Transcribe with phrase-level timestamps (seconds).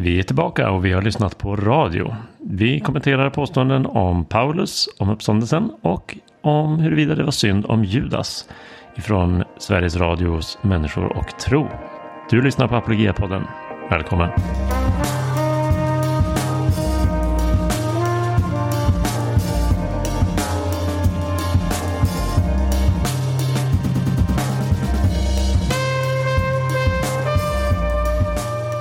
[0.00, 2.14] Vi är tillbaka och vi har lyssnat på radio.
[2.38, 8.48] Vi kommenterar påståenden om Paulus, om uppståndelsen och om huruvida det var synd om Judas
[8.96, 11.68] ifrån Sveriges Radios Människor och Tro.
[12.30, 13.42] Du lyssnar på Apologia-podden.
[13.90, 14.30] Välkommen!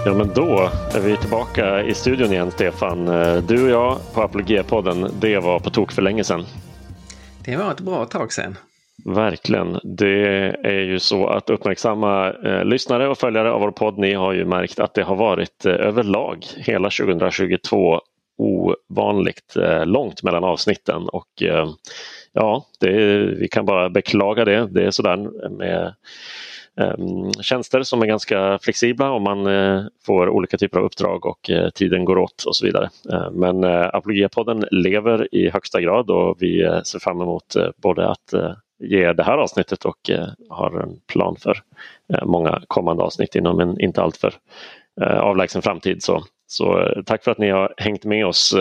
[0.08, 3.08] Ja, men då är vi tillbaka i studion igen, Stefan.
[3.08, 6.46] Eh, du och jag på Apologia-podden, det var på tok för länge sedan.
[7.46, 8.58] Det var ett bra tag sedan.
[9.06, 9.80] Verkligen.
[9.84, 14.34] Det är ju så att uppmärksamma eh, lyssnare och följare av vår podd, ni har
[14.34, 18.02] ju märkt att det har varit eh, överlag hela 2022
[18.38, 21.70] ovanligt eh, långt mellan avsnitten och eh,
[22.34, 24.68] ja, det, vi kan bara beklaga det.
[24.72, 25.94] Det är sådär med
[26.78, 31.50] Ehm, tjänster som är ganska flexibla om man eh, får olika typer av uppdrag och
[31.50, 32.90] eh, tiden går åt och så vidare.
[33.14, 38.34] Ehm, men Apologiapodden Apologia-podden lever i högsta grad och vi ser fram emot både att
[38.80, 40.10] ge det här avsnittet och
[40.50, 41.58] har en plan för
[42.24, 44.34] många kommande avsnitt inom en inte alltför
[45.02, 46.04] avlägsen framtid.
[46.04, 48.56] Så, så tack för att ni har hängt med oss,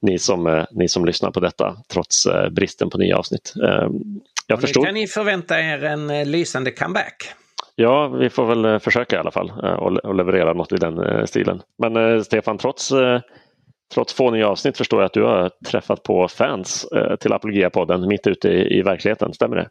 [0.00, 3.54] ni som, ni som lyssnar på detta trots bristen på nya avsnitt.
[3.68, 4.20] Ehm,
[4.52, 4.80] jag förstår.
[4.80, 7.32] Nu kan ni förvänta er en eh, lysande comeback.
[7.74, 11.26] Ja, vi får väl eh, försöka i alla fall eh, och leverera något i den
[11.26, 11.62] stilen.
[11.78, 12.92] Men Stefan, trots,
[13.94, 16.86] trots få nya avsnitt förstår jag att du har träffat på fans
[17.20, 19.68] till Apologia-podden mitt ute i, i verkligheten, stämmer det?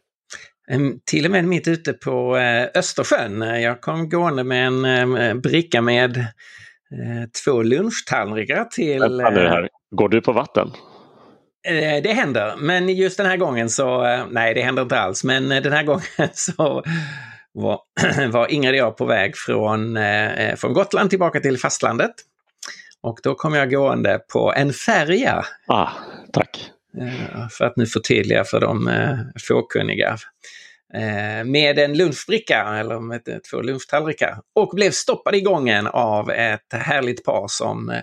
[1.10, 2.36] Till och med mitt ute på
[2.74, 3.40] Östersjön.
[3.40, 6.26] Jag kom gående med en bricka med
[7.44, 9.00] två lunchtallrikar till...
[9.00, 9.68] Vänta nu här.
[9.96, 10.70] Går du på vatten?
[11.64, 15.24] Eh, det händer, men just den här gången så, eh, nej det händer inte alls,
[15.24, 16.84] men eh, den här gången så
[17.52, 17.80] var,
[18.28, 19.98] var Ingrid och jag på väg från,
[20.56, 22.14] från Gotland tillbaka till fastlandet.
[23.02, 25.44] Och då kom jag gående på en färja.
[25.66, 25.88] Ah,
[26.32, 26.70] tack!
[27.50, 28.90] För att nu förtydliga för de
[29.48, 30.16] fåkunniga.
[31.44, 34.38] Med en lunchbricka, eller med två lunchtallrikar.
[34.54, 38.02] Och blev stoppad i gången av ett härligt par som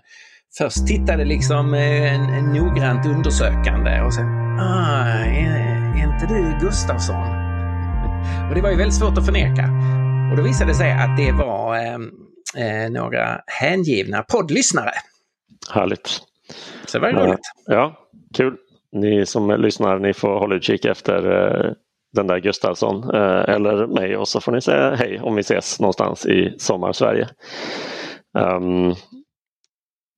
[0.57, 4.25] först tittade liksom eh, noggrant undersökande och sen
[4.59, 7.15] ah, är, är inte du Gustafsson?
[8.49, 9.69] Och det var ju väldigt svårt att förneka.
[10.31, 12.11] Och då visade det sig att det var ehm,
[12.57, 14.91] eh, några hängivna poddlyssnare.
[15.73, 16.07] Härligt.
[16.85, 17.39] Så det var ju roligt.
[17.65, 17.95] Ja,
[18.37, 18.57] kul.
[18.91, 21.71] Ni som lyssnar, ni får hålla utkik efter eh,
[22.13, 25.79] den där Gustafsson eh, eller mig och så får ni säga hej om vi ses
[25.79, 27.29] någonstans i sommar-Sverige.
[28.37, 28.95] Um,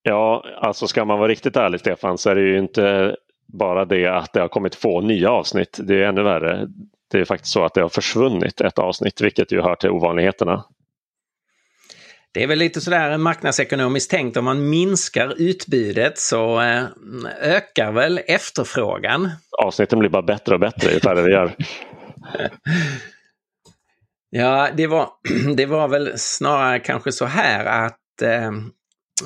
[0.04, 3.16] Ja, alltså ska man vara riktigt ärlig Stefan så är det ju inte
[3.54, 5.80] bara det att det har kommit få nya avsnitt.
[5.84, 6.68] Det är ännu värre.
[7.12, 10.66] Det är faktiskt så att det har försvunnit ett avsnitt vilket ju hör till ovanligheterna.
[12.34, 16.84] Det är väl lite sådär marknadsekonomiskt tänkt om man minskar utbudet så eh,
[17.42, 19.30] ökar väl efterfrågan.
[19.64, 21.56] Avsnitten blir bara bättre och bättre ju färre vi gör.
[24.30, 25.10] ja, det var,
[25.56, 28.52] det var väl snarare kanske så här att eh, Eh,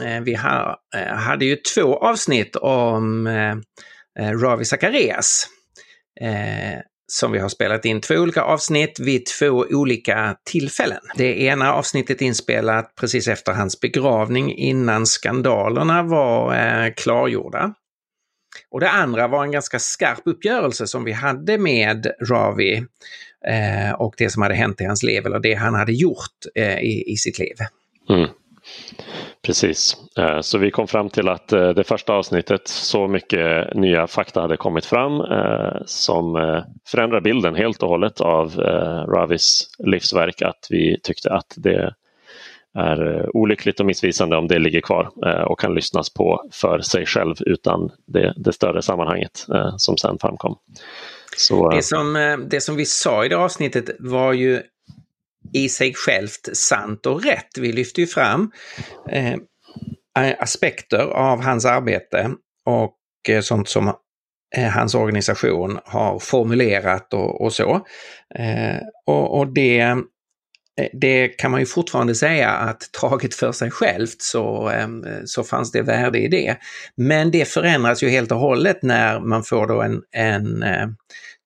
[0.02, 3.56] Eh, vi eh, hade ju två avsnitt om eh,
[4.40, 5.48] Ravi Zacharias
[7.08, 11.00] som vi har spelat in två olika avsnitt vid två olika tillfällen.
[11.16, 17.74] Det ena avsnittet inspelat precis efter hans begravning innan skandalerna var klargjorda.
[18.72, 22.86] Och det andra var en ganska skarp uppgörelse som vi hade med Ravi
[23.98, 26.46] och det som hade hänt i hans liv eller det han hade gjort
[26.82, 27.56] i, i sitt liv.
[28.10, 28.30] Mm.
[29.42, 34.08] Precis, eh, så vi kom fram till att eh, det första avsnittet så mycket nya
[34.08, 38.56] fakta hade kommit fram eh, som förändrar bilden helt och hållet av
[39.08, 41.94] Ravis livsverk att vi tyckte att det
[42.78, 45.10] är olyckligt och missvisande om det ligger kvar
[45.48, 49.46] och kan lyssnas på för sig själv utan det, det större sammanhanget
[49.78, 50.56] som sen framkom.
[51.38, 54.62] Så, det, som, det som vi sa i det avsnittet var ju
[55.54, 57.58] i sig självt sant och rätt.
[57.58, 58.52] Vi lyfter ju fram
[59.10, 59.36] eh,
[60.40, 62.32] aspekter av hans arbete
[62.66, 62.96] och
[63.30, 63.94] eh, sånt som
[64.56, 67.74] eh, hans organisation har formulerat och, och så.
[68.36, 69.98] Eh, och, och det, eh,
[70.94, 74.88] det kan man ju fortfarande säga att taget för sig självt så, eh,
[75.26, 76.58] så fanns det värde i det.
[76.98, 80.88] Men det förändras ju helt och hållet när man får då en, en, eh,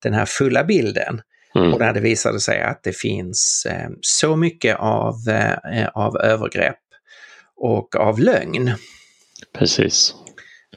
[0.04, 1.22] den här fulla bilden.
[1.56, 1.74] Mm.
[1.74, 5.16] Och där det visade sig att det finns eh, så mycket av,
[5.74, 6.80] eh, av övergrepp
[7.56, 8.72] och av lögn.
[9.58, 10.16] Precis.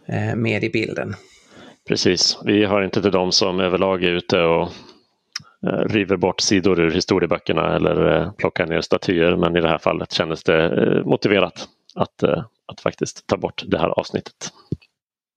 [0.09, 1.15] Eh, med i bilden.
[1.89, 2.39] Precis.
[2.45, 4.69] Vi har inte till de som överlag är ute och
[5.67, 9.79] eh, river bort sidor ur historieböckerna eller eh, plockar ner statyer men i det här
[9.79, 12.23] fallet kändes det eh, motiverat att,
[12.67, 14.53] att faktiskt ta bort det här avsnittet.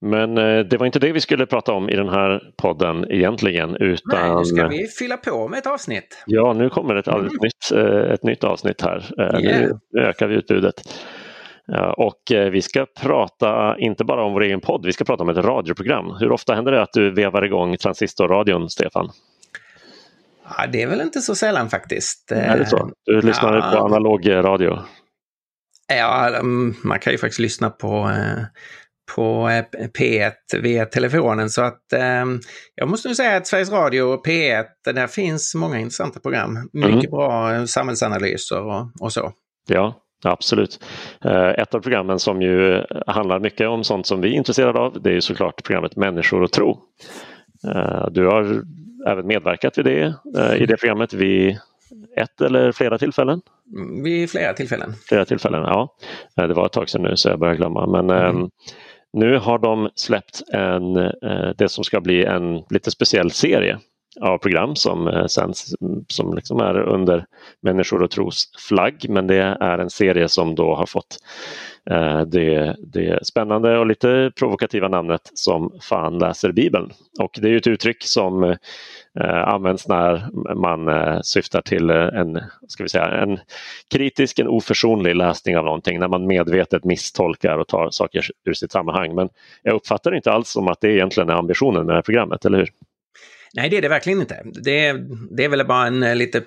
[0.01, 3.75] Men det var inte det vi skulle prata om i den här podden egentligen.
[3.75, 4.19] Utan...
[4.21, 6.23] Nej, nu ska vi fylla på med ett avsnitt.
[6.25, 7.23] Ja, nu kommer ett, mm.
[7.41, 7.71] nytt,
[8.13, 9.05] ett nytt avsnitt här.
[9.19, 9.71] Yeah.
[9.91, 10.75] Nu ökar vi utbudet.
[11.97, 12.21] Och
[12.51, 16.05] vi ska prata inte bara om vår egen podd, vi ska prata om ett radioprogram.
[16.19, 19.09] Hur ofta händer det att du vevar igång transistorradion, Stefan?
[20.57, 22.31] Ja, det är väl inte så sällan faktiskt.
[22.31, 22.91] Är det så?
[23.05, 23.71] Du lyssnar ja.
[23.71, 24.79] på analog radio?
[25.87, 28.43] Ja, mm, man kan ju faktiskt lyssna på, eh,
[29.15, 30.31] på eh, P1
[30.61, 32.39] via telefonen så att ehm,
[32.75, 36.69] jag måste nog säga att Sveriges Radio och P1, där finns många intressanta program.
[36.73, 37.11] Mycket mm.
[37.11, 39.31] bra samhällsanalyser och, och så.
[39.67, 40.79] Ja, Absolut.
[41.25, 45.01] Eh, ett av programmen som ju handlar mycket om sånt som vi är intresserade av
[45.01, 46.79] det är såklart programmet Människor och tro.
[48.11, 48.61] Du har
[49.07, 51.57] även medverkat vid det, eh, i det programmet vid
[52.17, 53.41] ett eller flera tillfällen?
[54.03, 54.93] Vid flera tillfällen.
[55.09, 55.95] Flera tillfällen, ja.
[56.37, 57.87] Eh, det var ett tag sedan nu så jag börjar glömma.
[57.87, 58.49] Men mm
[59.15, 63.79] nu har de släppt en, eh, det som ska bli en lite speciell serie
[64.21, 65.75] av program som eh, sänds
[66.07, 67.25] som liksom är under
[67.61, 71.17] Människor och tros flagg men det är en serie som då har fått
[71.89, 76.91] eh, det, det spännande och lite provokativa namnet som Fan läser Bibeln.
[77.19, 78.55] Och det är ett uttryck som eh,
[79.19, 83.39] Eh, används när man eh, syftar till eh, en, ska vi säga, en
[83.91, 88.71] kritisk, en oförsonlig läsning av någonting, när man medvetet misstolkar och tar saker ur sitt
[88.71, 89.15] sammanhang.
[89.15, 89.29] Men
[89.63, 92.57] jag uppfattar inte alls som att det egentligen är ambitionen med det här programmet, eller
[92.57, 92.69] hur?
[93.53, 94.43] Nej, det är det verkligen inte.
[94.63, 96.43] Det är, det är väl bara en eh, lite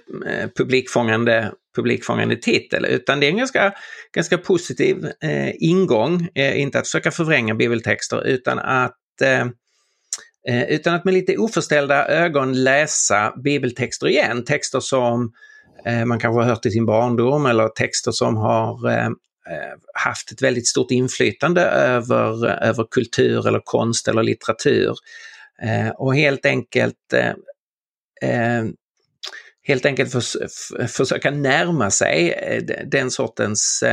[0.56, 3.72] publikfångande, publikfångande titel, utan det är en ganska,
[4.14, 6.28] ganska positiv eh, ingång.
[6.34, 9.46] Eh, inte att försöka förvränga bibeltexter, utan att eh,
[10.48, 14.44] eh, utan att med lite oförställda ögon läsa bibeltexter igen.
[14.44, 15.32] Texter som
[15.86, 20.32] eh, man kanske har hört i sin barndom eller texter som har eh, eh, haft
[20.32, 24.94] ett väldigt stort inflytande över, över kultur eller konst eller litteratur.
[25.96, 27.14] Och helt enkelt
[29.62, 32.34] helt enkelt för, för, försöka närma sig
[32.86, 33.84] den sortens,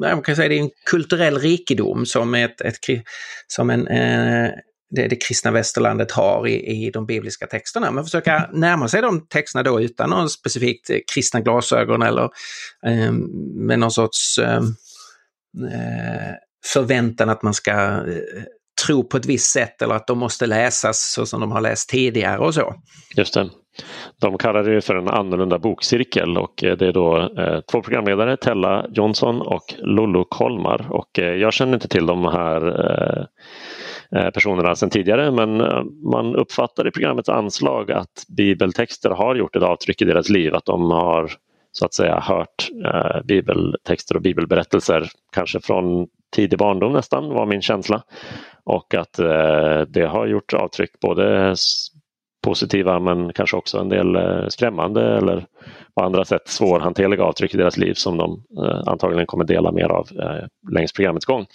[0.00, 2.76] man kan säga det är en kulturell rikedom som, ett, ett
[3.46, 3.88] som en,
[4.90, 7.90] det, det kristna västerlandet har i, i de bibliska texterna.
[7.90, 12.30] Men försöka närma sig de texterna då utan någon specifikt eh, kristna glasögon eller
[12.86, 13.16] ehm,
[13.66, 14.64] med någon sorts ehm,
[15.72, 16.34] eh,
[16.72, 18.42] förväntan att man ska eh,
[18.86, 21.88] tro på ett visst sätt eller att de måste läsas så som de har läst
[21.88, 22.74] tidigare och så.
[23.16, 23.50] Just det.
[24.20, 28.86] De kallar det för en annorlunda bokcirkel och det är då eh, två programledare, Tella
[28.90, 30.86] Jonsson och Lollo Kolmar.
[30.90, 33.24] Och eh, jag känner inte till de här eh
[34.16, 35.82] Eh, personerna sedan tidigare men eh,
[36.12, 40.64] man uppfattar i programmets anslag att bibeltexter har gjort ett avtryck i deras liv, att
[40.64, 41.30] de har
[41.72, 47.62] så att säga hört eh, bibeltexter och bibelberättelser kanske från tidig barndom nästan var min
[47.62, 48.02] känsla.
[48.64, 51.54] Och att eh, det har gjort avtryck både
[52.44, 55.46] positiva men kanske också en del eh, skrämmande eller
[55.98, 59.88] på andra sätt svårhanterliga avtryck i deras liv som de eh, antagligen kommer dela mer
[59.88, 61.46] av eh, längs programmets gång.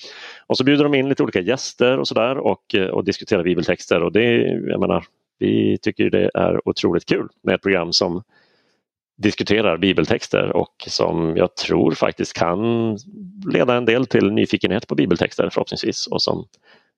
[0.47, 4.03] Och så bjuder de in lite olika gäster och sådär och, eh, och diskuterar bibeltexter
[4.03, 5.05] och det, jag menar,
[5.39, 8.23] vi tycker det är otroligt kul med ett program som
[9.17, 12.97] diskuterar bibeltexter och som jag tror faktiskt kan
[13.53, 16.45] leda en del till nyfikenhet på bibeltexter förhoppningsvis och som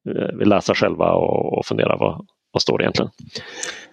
[0.09, 3.11] Eh, vill läsa själva och, och fundera vad, vad står det egentligen?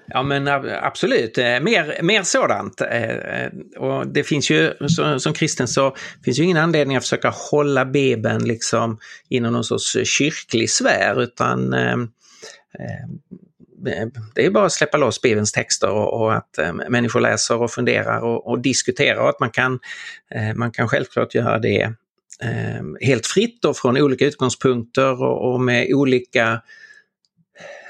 [0.06, 2.80] Ja men eh, absolut, eh, mer, mer sådant.
[2.80, 4.72] Eh, och det finns ju,
[5.18, 9.96] som kristen så finns ju ingen anledning att försöka hålla Bibeln liksom inom någon sorts
[10.04, 11.70] kyrklig sfär utan
[14.34, 18.46] det är bara att släppa loss Bibelns texter och, att människor läser och funderar och,
[18.46, 19.78] och diskuterar och att man kan,
[20.54, 21.92] man kan självklart göra det
[23.00, 26.58] helt fritt och från olika utgångspunkter och, med olika eh,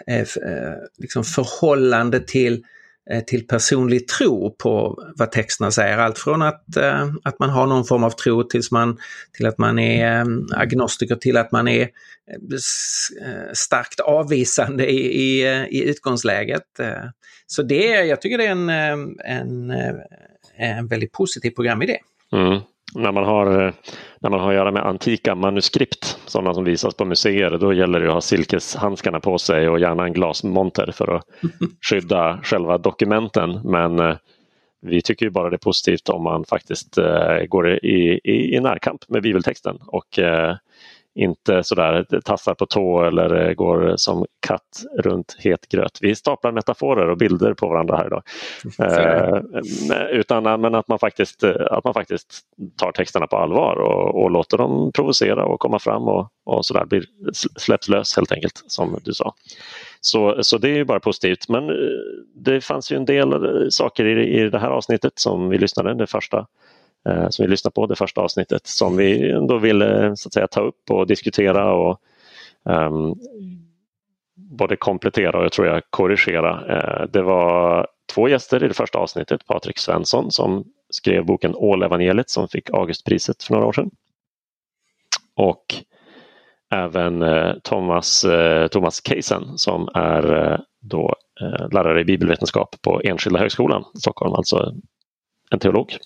[0.06, 2.64] Eh, eh, liksom förhållande till,
[3.10, 5.98] eh, till personlig tro på vad texterna säger.
[5.98, 6.76] Allt från att,
[7.22, 8.98] att man har någon form av tro tills man,
[9.32, 11.88] till att man är agnostiker till att man är
[13.52, 16.66] starkt avvisande i, i, i utgångsläget.
[17.46, 18.70] Så det, jag tycker det är en,
[19.24, 19.72] en,
[20.56, 21.98] en väldigt positiv programidé.
[22.32, 22.60] Mm
[22.94, 23.72] när man har, eh,
[24.20, 28.00] när man har att göra med antika manuskript, sådana som visas på museer, då gäller
[28.00, 31.24] det att ha silkeshandskarna på sig och gärna en glasmonter för att
[31.90, 33.60] skydda själva dokumenten.
[33.64, 34.16] Men eh,
[34.80, 38.60] vi tycker ju bara det är positivt om man faktiskt eh, går i, i, i
[38.60, 40.18] närkamp med bibeltexten och
[41.14, 45.98] inte sådär tassar på tå eller går som katt runt het gröt.
[46.00, 48.22] Vi staplar metaforer och bilder på varandra här idag.
[48.82, 52.40] Eh, utan men att man, faktiskt, att man faktiskt
[52.76, 56.84] tar texterna på allvar och, och låter dem provocera och komma fram och, och sådär
[56.84, 57.04] blir,
[57.56, 59.34] släpps lös helt enkelt som du sa.
[60.00, 61.48] Så, så det är bara positivt.
[61.48, 61.74] Men eh,
[62.34, 66.06] det fanns ju en del saker i, i det här avsnittet som vi lyssnade, det
[66.06, 66.46] första Eh,
[67.08, 70.46] Eh, som vi lyssnade på, det första avsnittet, som vi ändå ville så att säga,
[70.46, 72.00] ta upp och diskutera och
[72.64, 73.14] um,
[74.34, 76.64] både komplettera och jag tror jag korrigera.
[76.64, 82.30] Uh, det var två gäster i det första avsnittet, Patrik Svensson som skrev boken Ålevangeliet
[82.30, 83.90] som fick Augustpriset för några år sedan.
[85.36, 85.64] Och
[86.70, 91.14] även uh, Thomas, uh, Thomas Keisen som är då
[91.72, 94.74] lärare i bibelvetenskap på Enskilda högskolan i Stockholm, alltså
[95.50, 95.96] en teolog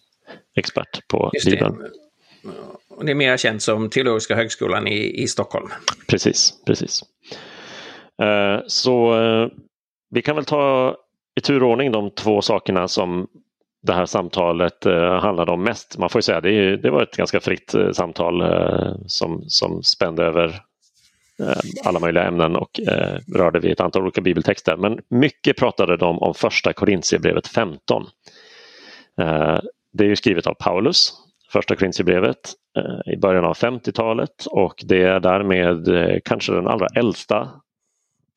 [0.56, 1.78] expert på Bibeln.
[1.78, 3.04] Det.
[3.04, 5.68] det är mer känt som Teologiska högskolan i, i Stockholm.
[6.08, 7.02] Precis, precis.
[8.22, 9.48] Eh, så eh,
[10.10, 10.96] vi kan väl ta
[11.38, 13.26] i turordning de två sakerna som
[13.82, 15.98] det här samtalet eh, handlade om mest.
[15.98, 18.42] Man får säga det, det var ett ganska fritt samtal
[19.06, 20.60] som, som spände över
[21.84, 22.80] alla möjliga ämnen och
[23.34, 24.76] rörde vid ett antal olika bibeltexter.
[24.76, 28.06] Men mycket pratade de om första Korintierbrevet 15.
[29.96, 31.12] Det är ju skrivet av Paulus,
[31.52, 32.38] första Korintierbrevet
[32.76, 37.50] eh, i början av 50-talet och det är därmed eh, kanske den allra äldsta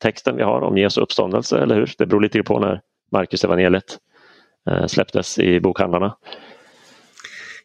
[0.01, 1.93] texten vi har om Jesu uppståndelse, eller hur?
[1.97, 3.97] Det beror lite på när Marcus evangeliet
[4.69, 6.15] eh, släpptes i bokhandlarna.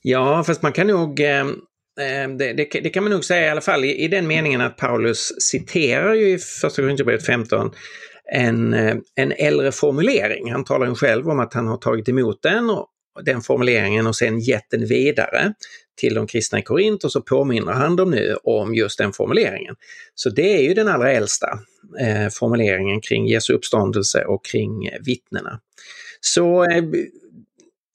[0.03, 3.51] Ja, fast man kan nog eh, eh, det, det, det, kan man nog säga i
[3.51, 7.71] alla fall i, i den meningen att Paulus citerar ju i Första Korinthierbrevet 15
[8.33, 10.53] en, eh, en äldre formulering.
[10.53, 12.89] Han talar ju själv om att han har tagit emot den och,
[13.23, 15.55] den formuleringen och sen gett den vidare
[15.97, 19.75] till de kristna i Korint och så påminner han dem nu om just den formuleringen.
[20.15, 21.59] Så det är ju den allra äldsta
[22.01, 25.61] eh, formuleringen kring Jesu uppståndelse och kring eh, vittnena.
[26.21, 26.85] Så eh,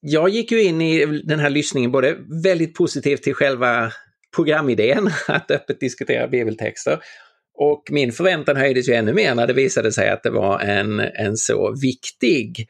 [0.02, 3.92] jag gick ju in i den här lyssningen både väldigt positivt till själva
[4.36, 7.00] programidén, att öppet diskutera bibeltexter,
[7.62, 11.00] och min förväntan höjdes ju ännu mer när det visade sig att det var en,
[11.00, 12.68] en så viktig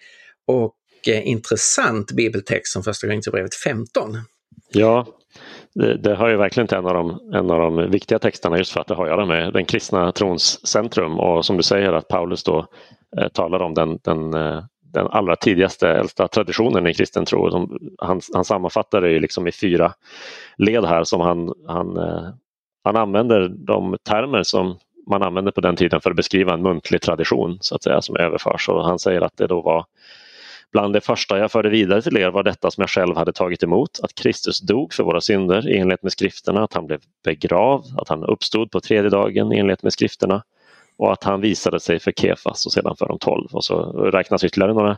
[0.47, 0.75] och
[1.07, 4.17] intressant bibeltext som Första Korinthierbrevet 15.
[4.71, 5.05] Ja,
[5.75, 8.71] det, det har ju verkligen till en av, de, en av de viktiga texterna just
[8.71, 11.93] för att det har att göra med den kristna trons centrum och som du säger
[11.93, 12.67] att Paulus då
[13.17, 14.63] eh, talar om den, den, eh,
[14.93, 17.51] den allra tidigaste, äldsta traditionen i kristen tro.
[17.51, 19.93] Som, han, han sammanfattar det ju liksom i fyra
[20.57, 22.29] led här som han, han, eh,
[22.83, 24.77] han använder de termer som
[25.09, 28.15] man använde på den tiden för att beskriva en muntlig tradition så att säga som
[28.15, 28.69] överförs.
[28.69, 29.85] Och han säger att det då var
[30.71, 33.63] Bland det första jag förde vidare till er var detta som jag själv hade tagit
[33.63, 37.85] emot, att Kristus dog för våra synder i enlighet med skrifterna, att han blev begravd,
[37.97, 40.43] att han uppstod på tredje dagen i enlighet med skrifterna
[40.97, 43.47] och att han visade sig för Kefas och sedan för de tolv.
[43.51, 44.97] Och så räknas ytterligare några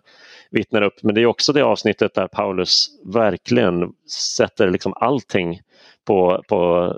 [0.51, 1.03] vittnen upp.
[1.03, 3.93] Men det är också det avsnittet där Paulus verkligen
[4.37, 5.61] sätter liksom allting
[6.07, 6.93] på, på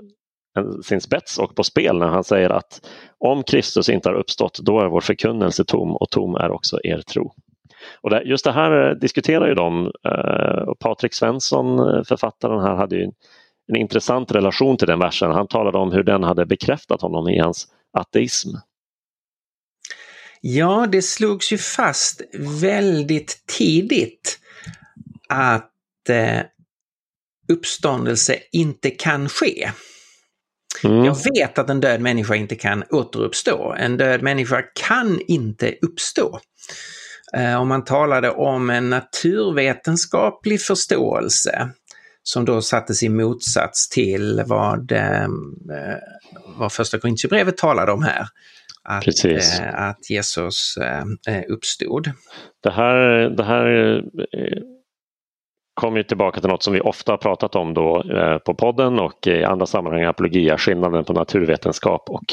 [0.84, 2.88] sin spets och på spel när han säger att
[3.18, 6.98] om Kristus inte har uppstått, då är vår förkunnelse tom och tom är också er
[6.98, 7.32] tro.
[8.00, 9.92] Och det, just det här eh, diskuterar ju de.
[10.08, 13.12] Eh, och Patrik Svensson, eh, författaren här, hade en,
[13.68, 15.30] en intressant relation till den versen.
[15.30, 18.48] Han talade om hur den hade bekräftat honom i hans ateism.
[20.40, 22.22] Ja, det slogs ju fast
[22.60, 24.38] väldigt tidigt
[25.28, 26.40] att eh,
[27.48, 29.70] uppståndelse inte kan ske.
[30.84, 31.04] Mm.
[31.04, 33.74] Jag vet att en död människa inte kan återuppstå.
[33.78, 36.40] En död människa kan inte uppstå.
[37.36, 41.68] Eh, om man talade om en naturvetenskaplig förståelse
[42.22, 45.26] som då sattes i motsats till vad, eh,
[46.58, 48.26] vad första Korintierbrevet talade om här.
[48.88, 50.78] Att, eh, att Jesus
[51.48, 52.10] uppstod.
[52.62, 52.96] Det här,
[53.36, 54.02] det här
[55.74, 58.04] kommer tillbaka till något som vi ofta har pratat om då
[58.46, 62.24] på podden och i andra sammanhang, apologia, skillnaden på naturvetenskap och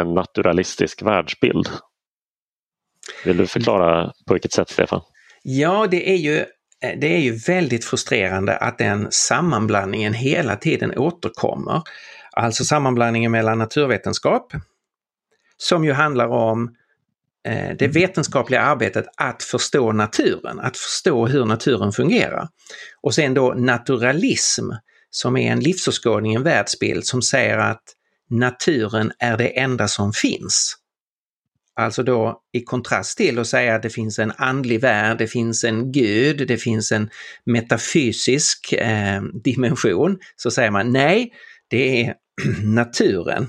[0.00, 1.68] en naturalistisk världsbild.
[3.26, 5.00] Vill du förklara på vilket sätt, Stefan?
[5.42, 6.38] Ja, det är ju
[6.82, 11.82] eh, det är ju väldigt frustrerande att den sammanblandningen hela tiden återkommer.
[12.32, 14.52] Alltså sammanblandningen mellan naturvetenskap,
[15.56, 16.74] som ju handlar om
[17.48, 22.48] eh, det vetenskapliga arbetet att förstå naturen, att förstå hur naturen fungerar.
[23.00, 24.70] Och sen då naturalism,
[25.10, 27.82] som är en livsåskådning, en världsbild som säger att
[28.30, 30.76] naturen är det enda som finns.
[31.76, 35.64] Alltså då i kontrast till att säga att det finns en andlig värld, det finns
[35.64, 37.10] en gud, det finns en
[37.46, 41.32] metafysisk eh, dimension, så säger man nej,
[41.68, 42.14] det är
[42.62, 43.48] naturen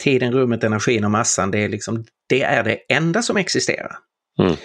[0.00, 3.96] tiden, rummet, energin och massan, det är, liksom, det, är det enda som existerar.
[4.38, 4.56] Mm.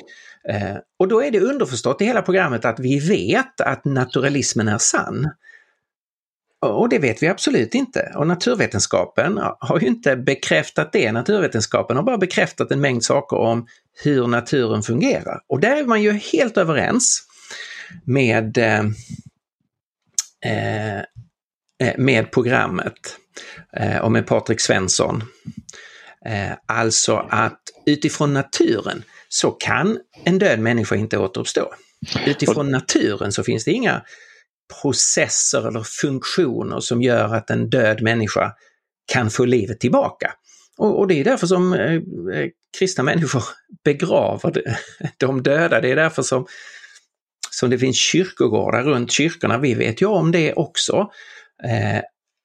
[0.49, 4.77] Eh, och då är det underförstått i hela programmet att vi vet att naturalismen är
[4.77, 5.29] sann.
[6.67, 8.11] Och det vet vi absolut inte.
[8.15, 11.11] Och naturvetenskapen har ju inte bekräftat det.
[11.11, 13.67] Naturvetenskapen har bara bekräftat en mängd saker om
[14.03, 15.41] hur naturen fungerar.
[15.47, 17.23] Och där är man ju helt överens
[18.05, 18.79] med, eh,
[20.45, 21.03] eh
[21.97, 23.17] med programmet
[23.77, 25.23] eh, och med Patrik Svensson.
[26.25, 31.73] Eh, alltså att utifrån naturen så kan en död människa inte återuppstå.
[32.25, 34.01] Utifrån naturen så finns det inga
[34.81, 38.53] processer eller funktioner som gör att en död människa
[39.11, 40.31] kan få livet tillbaka.
[40.77, 43.43] Och, och det är därför som eh, eh kristna människor
[43.83, 44.63] begraver
[45.17, 45.81] de döda.
[45.81, 46.45] Det är därför som,
[47.49, 49.57] som det finns kyrkogårdar runt kyrkorna.
[49.57, 51.11] Vi vet ju om det också.
[51.63, 52.01] Eh,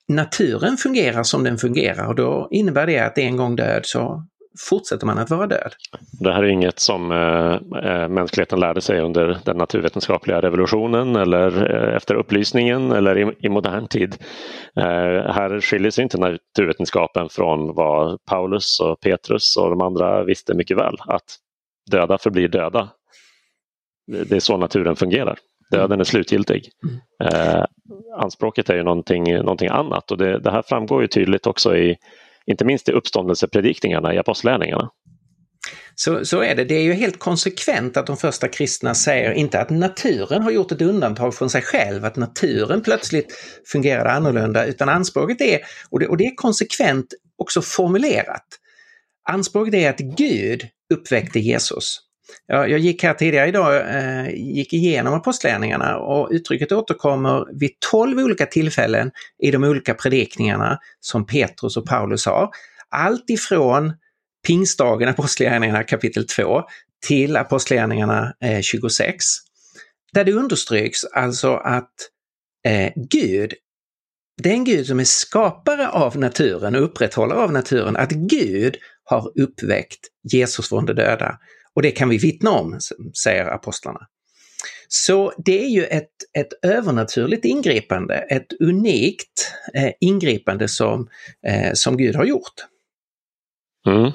[0.09, 4.27] naturen fungerar som den fungerar och då innebär det att en gång död så
[4.59, 5.73] fortsätter man att vara död.
[6.21, 11.75] Det här är inget som eh, eh, mänskligheten lärde sig under den naturvetenskapliga revolutionen eller
[11.75, 14.17] eh, efter upplysningen eller i, i modern tid.
[14.77, 20.55] Eh, här skiljer sig inte naturvetenskapen från vad Paulus och Petrus och de andra visste
[20.55, 21.37] mycket väl, att
[21.91, 22.89] döda förblir döda.
[24.07, 25.39] Det är så naturen fungerar.
[25.71, 26.69] Döden är slutgiltig.
[26.85, 27.35] Mm.
[27.35, 27.65] Eh,
[28.19, 31.97] anspråket är ju någonting, någonting annat och det, det här framgår ju tydligt också i
[32.47, 34.91] inte minst i uppståndelsepredikningarna i apostlärningarna.
[35.95, 36.65] Så, så är det.
[36.65, 40.73] Det är ju helt konsekvent att de första kristna säger inte att naturen har gjort
[40.73, 43.33] ett undantag från sig själv, att naturen plötsligt
[43.67, 47.07] fungerade annorlunda, utan anspråket är, och det, och det är konsekvent
[47.39, 48.47] också formulerat,
[49.29, 52.10] anspråket är att Gud uppväckte Jesus.
[52.47, 58.19] Jag, jag gick här tidigare idag, eh, gick igenom apostlärningarna och uttrycket återkommer vid tolv
[58.19, 59.11] olika tillfällen
[59.43, 62.51] i de olika predikningarna som Petrus och Paulus har.
[62.89, 63.93] Allt ifrån
[64.47, 66.63] pingstdagen, Apostlagärningarna kapitel 2,
[67.07, 69.25] till Apostlagärningarna eh, 26.
[70.13, 71.95] Där det understryks alltså att
[72.67, 73.55] eh, Gud,
[74.43, 80.01] den Gud som är skapare av naturen och upprätthållare av naturen, att Gud har uppväckt
[80.33, 81.39] Jesus från de döda.
[81.81, 82.79] Och det kan vi vittna om,
[83.23, 84.01] säger apostlarna.
[84.89, 91.09] Så det är ju ett, ett övernaturligt ingripande, ett unikt eh, ingripande som,
[91.47, 92.55] eh, som Gud har gjort.
[93.87, 94.13] Mm.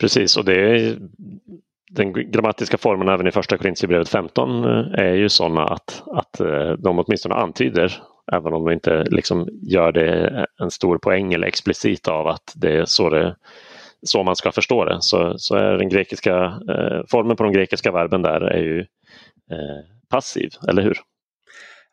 [0.00, 0.98] Precis, och det är
[1.90, 6.72] den grammatiska formen även i första Korintierbrevet 15 eh, är ju sådana att, att eh,
[6.72, 8.02] de åtminstone antyder,
[8.32, 12.72] även om de inte liksom gör det en stor poäng eller explicit av att det
[12.72, 13.36] är så det
[14.06, 16.34] så man ska förstå det så, så är den grekiska
[16.68, 18.80] eh, formen på de grekiska verben där är ju
[19.50, 20.98] eh, passiv, eller hur?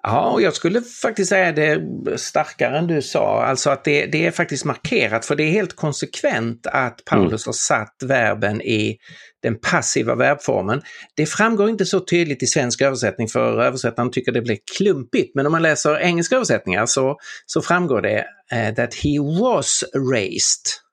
[0.04, 1.82] Ja, och jag skulle faktiskt säga det
[2.20, 5.76] starkare än du sa, alltså att det, det är faktiskt markerat för det är helt
[5.76, 7.50] konsekvent att Paulus mm.
[7.50, 8.98] har satt verben i
[9.43, 10.82] den passiva verbformen.
[11.15, 15.46] Det framgår inte så tydligt i svensk översättning för översättaren tycker det blir klumpigt, men
[15.46, 20.87] om man läser engelska översättningar så, så framgår det uh, that he was raised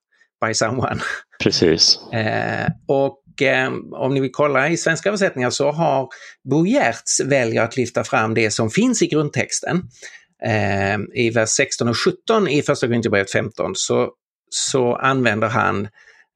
[0.46, 1.00] by someone.
[1.42, 1.98] Precis.
[2.12, 6.08] Eh, och eh, om ni vill kolla i svenska översättningar så har
[6.50, 9.82] Bo Giertz väljer att lyfta fram det som finns i grundtexten.
[10.44, 14.10] Eh, I vers 16 och 17 i Första Korinthierbrevet 15 så,
[14.50, 15.88] så använder han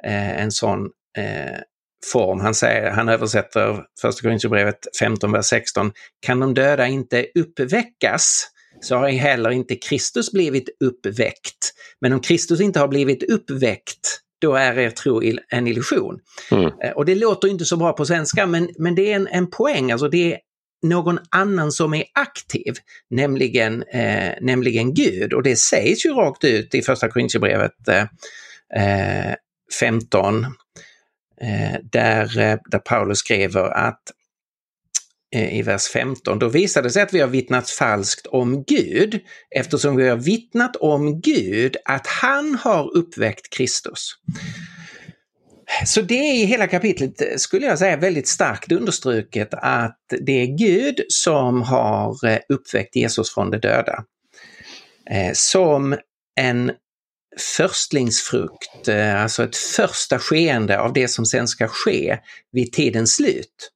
[0.05, 0.81] eh, en sån
[1.18, 1.59] eh,
[2.12, 2.40] form.
[2.40, 5.92] Han, säger, han översätter Första Korinthierbrevet 15, vers 16.
[6.21, 8.49] Kan de döda inte uppväckas
[8.81, 11.75] så har heller inte Kristus blivit uppväckt.
[12.01, 16.19] Men om Kristus inte har blivit uppväckt, då är er tro en illusion.
[16.51, 16.71] Mm.
[16.85, 19.51] Eh, och det låter inte så bra på svenska, men, men det är en, en
[19.51, 20.38] poäng, alltså det är
[20.83, 22.75] någon annan som är aktiv,
[23.11, 25.33] nämligen, eh, nämligen Gud.
[25.33, 29.35] Och det sägs ju rakt ut i första Korintierbrevet eh,
[29.81, 30.45] 15,
[31.41, 34.18] eh, där, eh, där Paulus skriver att Eh,
[35.31, 39.21] Eh, i vers 15, då visar det sig att vi har vittnat falskt om Gud
[39.51, 44.14] eftersom vi har vittnat om Gud att han har uppväckt Kristus.
[45.87, 50.43] Så det är i hela kapitlet, eh, skulle jag säga, väldigt starkt understruket att det
[50.43, 54.05] är Gud som har eh, uppväckt Jesus från de döda.
[55.33, 55.97] Som
[56.41, 56.73] en
[57.57, 62.19] förstlingsfrukt, alltså ett första skeende av det som sen ska ske
[62.53, 63.71] vid tidens slut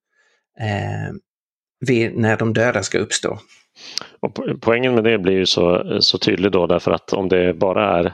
[1.87, 3.39] vid, när de döda ska uppstå.
[4.21, 7.99] Och poängen med det blir ju så, så tydlig då därför att om det bara
[7.99, 8.13] är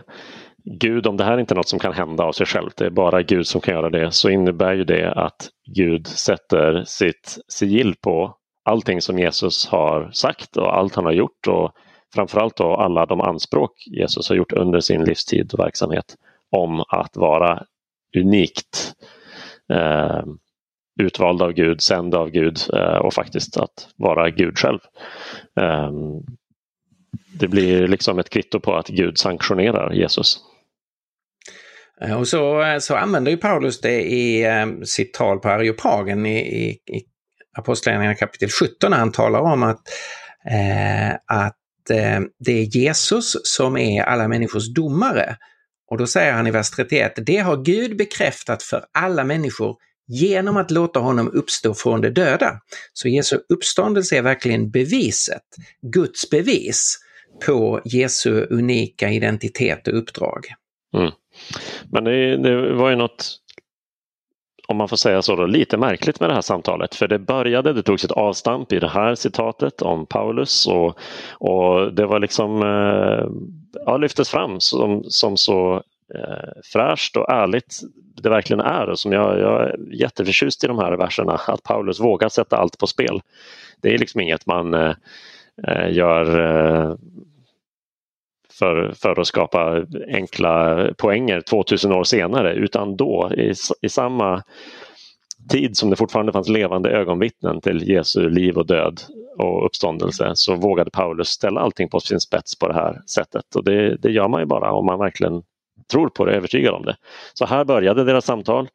[0.64, 2.90] Gud, om det här inte är något som kan hända av sig självt, det är
[2.90, 7.94] bara Gud som kan göra det, så innebär ju det att Gud sätter sitt sigill
[8.00, 11.72] på allting som Jesus har sagt och allt han har gjort och
[12.14, 16.16] framförallt då alla de anspråk Jesus har gjort under sin livstid och verksamhet
[16.56, 17.62] om att vara
[18.16, 18.94] unikt
[19.72, 20.22] eh,
[20.98, 24.78] utvald av Gud, sänd av Gud eh, och faktiskt att vara Gud själv.
[25.60, 25.90] Eh,
[27.40, 30.38] det blir liksom ett kvitto på att Gud sanktionerar Jesus.
[32.00, 36.26] Eh, och så, eh, så använder ju Paulus det i eh, sitt tal på Areopagen
[36.26, 37.04] i, i, i
[37.58, 39.80] Apostlagärningarna kapitel 17 när han talar om att,
[40.50, 45.36] eh, att eh, det är Jesus som är alla människors domare.
[45.90, 49.76] Och då säger han i vers 31, det har Gud bekräftat för alla människor
[50.08, 52.60] genom att låta honom uppstå från de döda.
[52.92, 55.42] Så Jesu uppståndelse är verkligen beviset,
[55.82, 56.98] Guds bevis
[57.46, 60.46] på Jesu unika identitet och uppdrag.
[60.96, 61.12] Mm.
[61.92, 63.36] Men det, det, var ju något,
[64.68, 66.94] om man får säga så, då, lite märkligt med det här samtalet.
[66.94, 70.98] För det började, det togs ett avstamp i det här citatet om Paulus och,
[71.32, 73.28] och det var liksom, eh,
[73.86, 75.82] ja, lyftes fram som, som så
[76.14, 77.80] eh, fräscht och ärligt
[78.22, 78.94] det verkligen är.
[78.94, 82.86] Som jag, jag är jätteförtjust i de här verserna, att Paulus vågar sätta allt på
[82.86, 83.20] spel.
[83.82, 84.94] Det är liksom inget man eh,
[85.68, 86.94] eh gör eh,
[88.58, 94.42] för, för att skapa enkla poänger 2000 år senare utan då i, i samma
[95.48, 99.00] tid som det fortfarande fanns levande ögonvittnen till Jesu liv och död
[99.38, 103.56] och uppståndelse så vågade Paulus ställa allting på sin spets på det här sättet.
[103.56, 105.42] Och det, det gör man ju bara om man verkligen
[105.90, 106.96] tror på det, är övertygad om det.
[107.34, 108.68] Så här började deras samtal,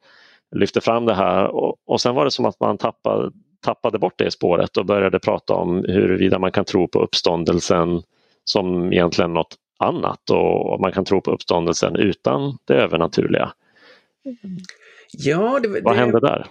[0.56, 3.32] lyfte fram det här och, och sen var det som att man tappade,
[3.64, 8.02] tappade bort det spåret och började prata om huruvida man kan tro på uppståndelsen
[8.44, 13.52] som egentligen något annat och man kan tro på uppståndelsen utan det övernaturliga.
[14.24, 14.56] Mm.
[15.18, 16.46] Ja, det, Vad hände där?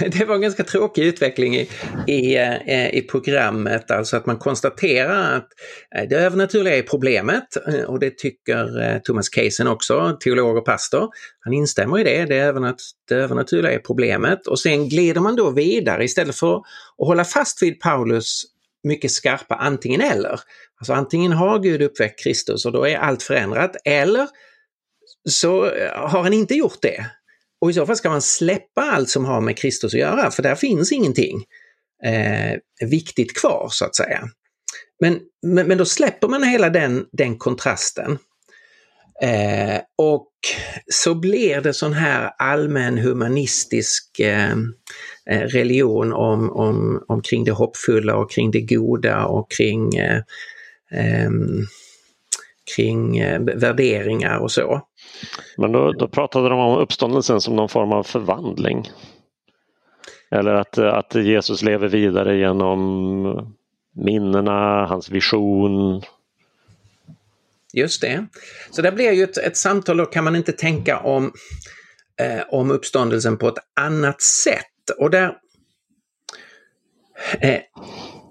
[0.10, 1.68] Det var en ganska tråkig utveckling i,
[2.06, 5.48] i, eh, i programmet, alltså att man konstaterar att
[5.96, 11.08] eh, det övernaturliga är problemet eh, och det tycker Thomas Kaysen också, teolog och pastor.
[11.40, 12.76] Han instämmer i det, det, övernat,
[13.08, 16.62] det övernaturliga är problemet och sen glider man då vidare istället för att
[16.98, 18.44] hålla fast vid Paulus
[18.84, 20.40] mycket skarpa antingen eller.
[20.78, 24.28] Alltså antingen har Gud uppväckt Kristus och då är allt förändrat eller
[25.28, 27.06] så har han inte gjort det.
[27.62, 30.42] Och i så fall ska man släppa allt som har med Kristus att göra, för
[30.42, 31.44] där finns ingenting
[32.04, 34.28] eh, viktigt kvar så att säga.
[35.00, 38.18] Men, men, men, då släpper man hela den, den kontrasten.
[39.22, 40.30] Eh, och
[40.92, 44.52] så blir det sån här allmän humanistisk eh,
[45.30, 50.22] eh religion om, om, omkring det hoppfulla och kring det goda och kring, eh,
[50.92, 51.66] ehm,
[52.76, 54.82] kring eh, värderingar och så.
[55.56, 58.90] Men då, då pratade de om uppståndelsen som någon form av förvandling.
[60.30, 63.54] Eller att, att Jesus lever vidare genom
[63.94, 66.02] minnena, hans vision.
[67.72, 68.26] Just det.
[68.70, 71.32] Så det blir ju ett, ett samtal, då kan man inte tänka om,
[72.20, 74.90] eh, om uppståndelsen på ett annat sätt.
[74.98, 75.36] Och där,
[77.40, 77.60] eh,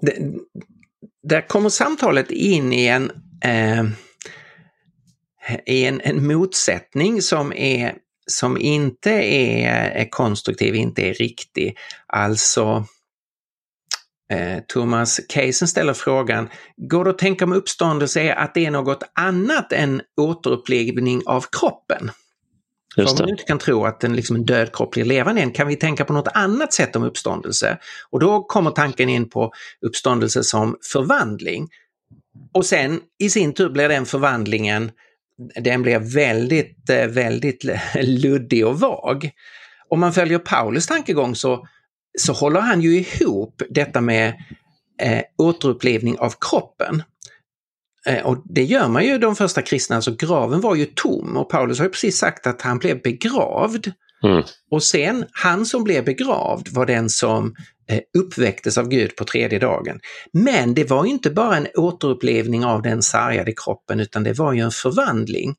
[0.00, 0.16] det,
[1.22, 3.10] där kommer samtalet in i en
[3.44, 3.84] eh,
[5.66, 7.94] i en, en motsättning som, är,
[8.26, 11.76] som inte är, är konstruktiv, inte är riktig.
[12.06, 12.84] Alltså
[14.32, 18.70] eh, Thomas Kaysen ställer frågan, går det att tänka om uppståndelse är att det är
[18.70, 22.10] något annat än återupplivning av kroppen?
[22.96, 25.52] Just Om man inte kan tro att en, liksom, en död kropp blir levande igen,
[25.52, 27.78] kan vi tänka på något annat sätt om uppståndelse?
[28.10, 29.52] Och då kommer tanken in på
[29.86, 31.68] uppståndelse som förvandling.
[32.54, 34.90] Och sen i sin tur blir den förvandlingen
[35.60, 37.64] den blir väldigt, eh, väldigt
[38.02, 39.30] luddig och vag.
[39.88, 41.66] Om man följer Paulus tankegång så,
[42.18, 44.34] så håller han ju ihop detta med
[45.00, 47.02] eh, återupplevning av kroppen.
[48.06, 51.50] Eh, och det gör man ju de första kristna, alltså graven var ju tom och
[51.50, 53.92] Paulus har ju precis sagt att han blev begravd.
[54.22, 54.42] Mm.
[54.70, 57.54] Och sen, han som blev begravd var den som
[57.88, 60.00] eh, uppväcktes av Gud på tredje dagen.
[60.32, 64.60] Men det var inte bara en återupplevning av den sargade kroppen utan det var ju
[64.60, 65.54] en förvandling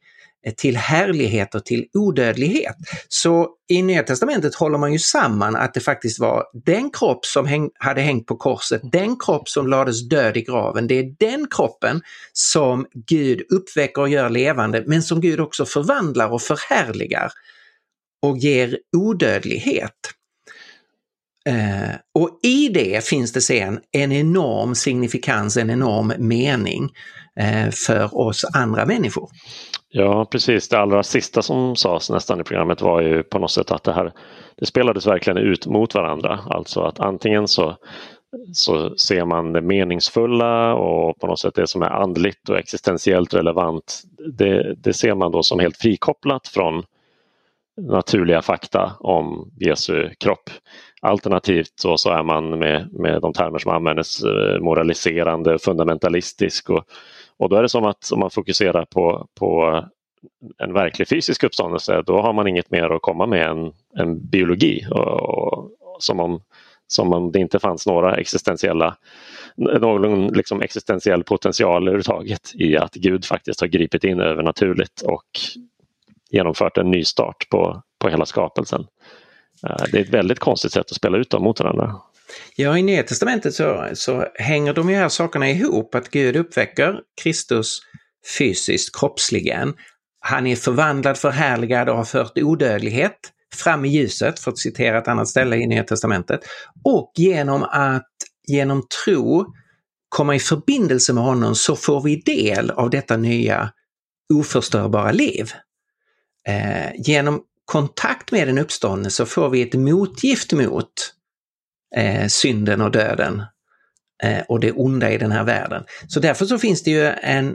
[0.45, 2.75] eh, till härlighet och till odödlighet.
[3.07, 7.47] Så i Nya Testamentet håller man ju samman att det faktiskt var den kropp som
[7.47, 11.47] häng, hade hängt på korset, den kropp som lades död i graven, det är den
[11.49, 12.01] kroppen
[12.33, 17.31] som Gud uppväcker och gör levande, men som Gud också förvandlar och förhärligar
[18.23, 19.91] och ger odödlighet.
[21.49, 26.89] Eh, och i det finns det sen en enorm signifikans, en enorm mening
[27.39, 29.29] eh, för oss andra människor.
[29.89, 33.71] Ja precis, det allra sista som sades nästan i programmet var ju på något sätt
[33.71, 34.11] att det här
[34.57, 36.39] det spelades verkligen ut mot varandra.
[36.49, 37.77] Alltså att antingen så
[38.53, 43.33] så ser man det meningsfulla och på något sätt det som är andligt och existentiellt
[43.33, 44.01] relevant.
[44.33, 46.83] Det, det ser man då som helt frikopplat från
[47.81, 50.49] naturliga fakta om Jesu kropp.
[51.01, 56.83] Alternativt så, så är man med, med de termer som användes moraliserande moraliserande, fundamentalistisk och,
[57.37, 59.83] och då är det som att om man fokuserar på, på
[60.57, 64.87] en verklig fysisk uppståndelse då har man inget mer att komma med än, än biologi.
[64.91, 66.41] Och, och, som, om,
[66.87, 68.95] som om det inte fanns några existentiella
[69.55, 75.25] någon liksom existentiell potential överhuvudtaget i att Gud faktiskt har gripit in övernaturligt och
[76.33, 78.81] genomfört en ny start på, på hela skapelsen.
[79.69, 81.95] Eh, det är ett väldigt konstigt sätt att spela ut dem mot varandra.
[82.55, 87.79] Ja, i Nya Testamentet så, så hänger de här sakerna ihop, att Gud uppväcker Kristus
[88.37, 89.73] fysiskt, kroppsligen.
[90.19, 93.17] Han är förvandlad, förhärligad och har fört odödlighet
[93.55, 96.41] fram i ljuset, för att citera ett annat ställe i Nya Testamentet.
[96.83, 98.07] Och genom att
[98.47, 99.45] genom tro
[100.09, 103.69] komma i förbindelse med honom så får vi del av detta nya
[104.33, 105.51] oförstörbara liv.
[106.47, 111.13] Eh, genom kontakt med den uppståndne så får vi ett motgift mot
[111.95, 113.43] eh, synden och döden
[114.23, 115.83] eh, och det onda i den här världen.
[116.07, 117.47] Så därför så finns det ju en,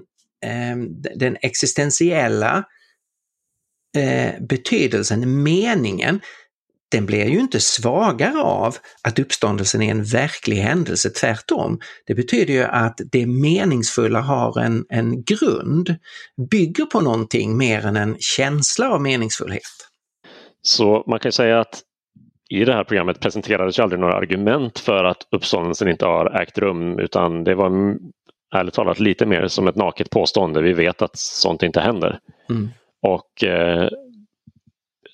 [0.45, 0.77] eh,
[1.17, 2.65] den existentiella
[3.97, 6.21] eh, betydelsen, meningen,
[6.91, 11.81] den blir ju inte svagare av att uppståndelsen är en verklig händelse, tvärtom.
[12.07, 15.95] Det betyder ju att det meningsfulla har en, en grund,
[16.51, 19.63] bygger på någonting mer än en känsla av meningsfullhet.
[20.63, 21.83] Så man kan säga att
[22.51, 26.59] i det här programmet presenterades ju aldrig några argument för att uppståndelsen inte har ägt
[26.59, 27.97] rum utan det var
[28.55, 30.63] ärligt talat lite mer som ett naket påstående.
[30.63, 32.19] Vi vet att sånt inte händer.
[32.51, 32.69] Mm.
[33.03, 33.89] Och eh,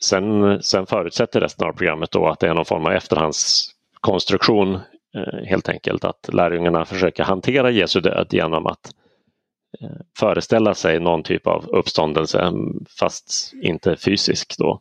[0.05, 4.75] sen, sen förutsätter resten av programmet då att det är någon form av efterhandskonstruktion
[5.15, 6.05] eh, helt enkelt.
[6.05, 8.91] Att lärjungarna försöker hantera Jesu död genom att
[9.81, 9.89] eh,
[10.19, 12.53] föreställa sig någon typ av uppståndelse eh,
[13.01, 14.55] fast inte fysisk.
[14.59, 14.81] Då.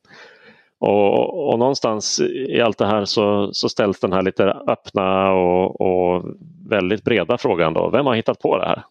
[0.80, 5.82] Och, och, någonstans i allt det här så, så ställs den här lite öppna och,
[5.82, 6.24] och,
[6.70, 7.90] väldigt breda frågan då.
[7.90, 8.84] Vem har hittat på det här?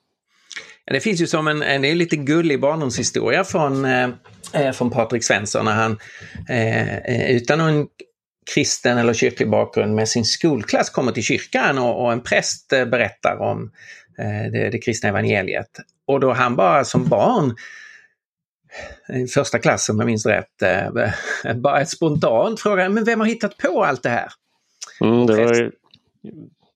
[0.91, 4.09] Det finns ju som en, en, en lite gullig barndomshistoria från, eh,
[4.53, 5.99] eh, från Patrik Svensson när han
[6.49, 7.87] eh, eh, utan någon
[8.55, 13.37] kristen eller kyrklig bakgrund med sin skolklass kommer till kyrkan och, och en präst berättar
[13.41, 13.73] om
[14.19, 15.71] eh, det, det kristna evangeliet.
[16.07, 17.57] Och då han bara som barn
[19.09, 23.27] i första klass om jag minns rätt, eh, bara ett spontant fråga, men vem har
[23.27, 24.29] hittat på allt det här?
[25.01, 25.73] Mm, det var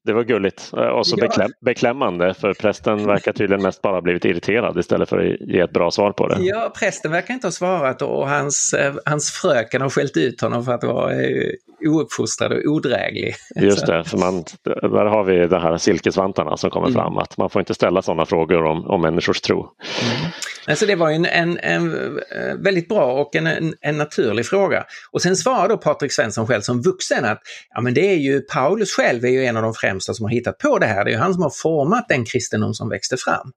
[0.07, 1.49] det var gulligt och så ja.
[1.61, 5.91] beklämmande för prästen verkar tydligen mest bara blivit irriterad istället för att ge ett bra
[5.91, 6.37] svar på det.
[6.41, 10.65] Ja, prästen verkar inte ha svarat och hans, eh, hans fröken har skällt ut honom
[10.65, 13.35] för att vara eh, ouppfostrad och odräglig.
[13.57, 17.01] Just det, för man, där har vi de här silkesvantarna som kommer mm.
[17.01, 19.59] fram att man får inte ställa sådana frågor om, om människors tro.
[19.59, 20.31] Mm.
[20.67, 24.85] Alltså det var en, en, en eh, väldigt bra och en, en, en, naturlig fråga.
[25.11, 27.41] Och sen svarar då Patrik Svensson själv som vuxen att
[27.75, 30.31] ja men det är ju Paulus själv är ju en av de främsta som har
[30.31, 31.05] hittat på det här.
[31.05, 33.53] Det är ju han som har format den kristendom som växte fram.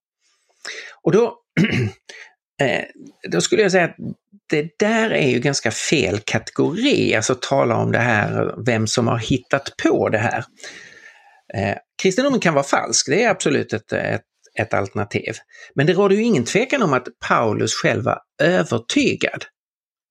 [1.03, 1.35] Och då,
[2.61, 2.83] eh,
[3.31, 3.95] då skulle jag säga att
[4.49, 9.17] det där är ju ganska fel kategori, alltså tala om det här, vem som har
[9.17, 10.43] hittat på det här.
[11.53, 14.21] Eh, kristendomen kan vara falsk, det är absolut ett, ett,
[14.59, 15.33] ett alternativ.
[15.75, 19.45] Men det råder ju ingen tvekan om att Paulus själv var övertygad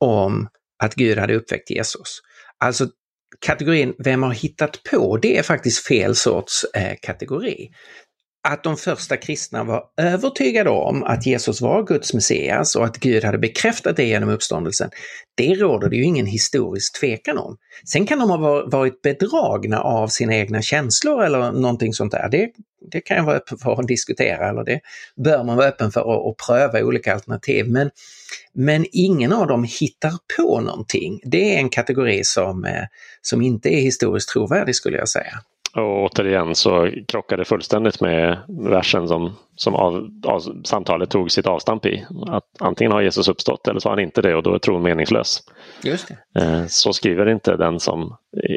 [0.01, 0.49] om
[0.83, 2.21] att Gud hade uppväckt Jesus.
[2.59, 2.89] Alltså
[3.41, 7.71] kategorin vem har hittat på, det är faktiskt fel sorts eh, kategori
[8.49, 13.25] att de första kristna var övertygade om att Jesus var Guds Messias och att Gud
[13.25, 14.91] hade bekräftat det genom uppståndelsen,
[15.35, 17.57] det råder det ju ingen historisk tvekan om.
[17.85, 22.29] Sen kan de ha varit bedragna av sina egna känslor eller någonting sånt där.
[22.31, 22.51] Det,
[22.91, 24.81] det kan jag vara öppen för att diskutera eller det
[25.25, 27.69] bör man vara öppen för att, att pröva olika alternativ.
[27.69, 27.91] Men,
[28.55, 31.21] men ingen av dem hittar på någonting.
[31.25, 32.85] Det är en kategori som, eh,
[33.23, 35.43] som inte är historiskt trovärdig skulle jag säga.
[35.79, 41.47] Och återigen så krockar det fullständigt med versen som, som av, av, samtalet tog sitt
[41.47, 42.07] avstamp i.
[42.27, 44.83] Att antingen har Jesus uppstått eller så har han inte det och då är tron
[44.83, 45.43] meningslös.
[45.85, 46.43] Just det.
[46.43, 48.17] Eh, så skriver inte den som
[48.49, 48.53] i,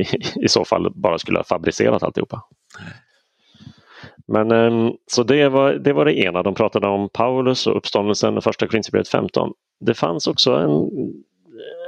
[0.00, 0.06] i,
[0.42, 2.42] i så fall bara skulle ha fabricerat alltihopa.
[4.28, 6.42] Men ehm, så det var, det var det ena.
[6.42, 9.52] De pratade om Paulus och uppståndelsen och första Korinthierbrevet 15.
[9.80, 10.88] Det fanns också en,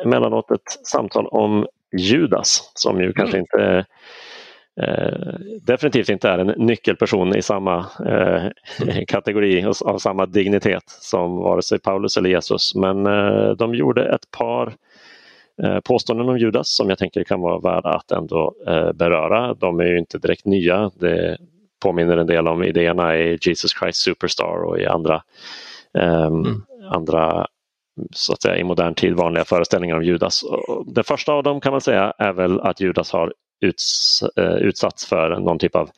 [0.04, 1.66] emellanåt ett samtal om
[1.98, 3.14] Judas som ju mm.
[3.14, 3.86] kanske inte
[4.80, 8.42] eh, definitivt inte är en nyckelperson i samma eh,
[9.06, 12.74] kategori och av samma dignitet som vare sig Paulus eller Jesus.
[12.74, 14.74] Men eh, de gjorde ett par
[15.62, 19.54] eh, påståenden om Judas som jag tänker kan vara värda att ändå eh, beröra.
[19.54, 20.90] De är ju inte direkt nya.
[20.94, 21.38] Det
[21.82, 25.22] påminner en del om idéerna i Jesus Christ Superstar och i andra,
[25.98, 26.62] eh, mm.
[26.90, 27.46] andra
[28.10, 30.44] så att säga, i modern tid vanliga föreställningar om Judas.
[30.86, 35.06] Den första av dem kan man säga är väl att Judas har uts, eh, utsatts
[35.06, 35.90] för någon typ av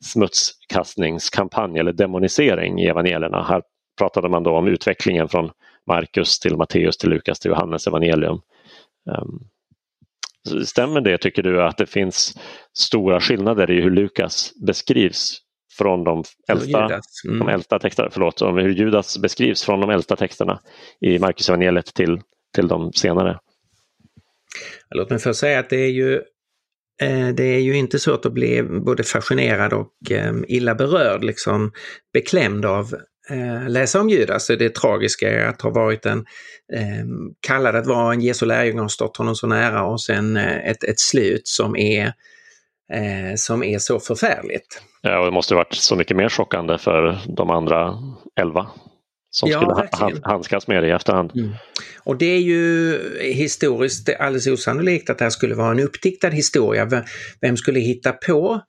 [0.00, 3.42] smutskastningskampanj eller demonisering i evangelierna.
[3.42, 3.62] Här
[3.98, 5.50] pratade man då om utvecklingen från
[5.86, 8.40] Markus till Matteus till Lukas till Johannes evangelium.
[9.10, 9.40] Um,
[10.64, 12.38] stämmer det, tycker du, att det finns
[12.78, 15.38] stora skillnader i hur Lukas beskrivs
[15.78, 16.84] från de äldsta,
[17.26, 17.38] mm.
[17.38, 20.60] de äldsta texterna, förlåt, om hur Judas beskrivs från de äldsta texterna
[21.00, 22.20] i Markus evangeliet till,
[22.54, 23.38] till de senare?
[24.90, 26.22] Låt mig först säga att det är ju
[27.02, 31.72] Eh, det är ju inte svårt att bli både fascinerad och ehm, illa berörd, liksom
[32.12, 32.94] beklämd av
[33.30, 34.46] eh, läsa om Judas.
[34.46, 36.18] Det tragiska är att ha varit en
[36.74, 37.04] eh,
[37.46, 40.84] kallad att vara en Jesu lärjunge och stått honom så nära och sen eh, ett,
[40.84, 42.06] ett slut som är,
[42.92, 44.82] eh, som är så förfärligt.
[45.02, 47.94] Ja, och det måste varit så mycket mer chockande för de andra
[48.40, 48.70] elva
[49.34, 50.24] som ja, skulle verkligen.
[50.24, 51.32] handskas med det i efterhand.
[51.34, 51.50] Mm.
[52.04, 57.04] Och det är ju historiskt alldeles osannolikt att det här skulle vara en uppdiktad historia.
[57.40, 58.60] Vem skulle hitta på